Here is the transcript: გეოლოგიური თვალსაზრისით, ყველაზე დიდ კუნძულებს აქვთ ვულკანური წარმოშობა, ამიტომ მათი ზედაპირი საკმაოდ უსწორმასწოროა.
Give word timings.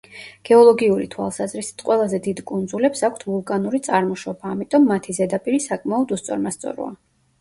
გეოლოგიური 0.49 1.03
თვალსაზრისით, 1.15 1.83
ყველაზე 1.89 2.19
დიდ 2.27 2.41
კუნძულებს 2.51 3.05
აქვთ 3.09 3.27
ვულკანური 3.27 3.83
წარმოშობა, 3.91 4.55
ამიტომ 4.57 4.89
მათი 4.93 5.17
ზედაპირი 5.19 5.61
საკმაოდ 5.67 6.19
უსწორმასწოროა. 6.19 6.91